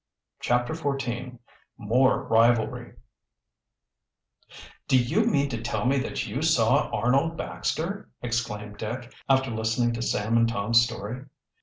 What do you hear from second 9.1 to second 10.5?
after listening to Sam and